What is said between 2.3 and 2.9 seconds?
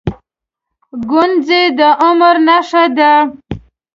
نښه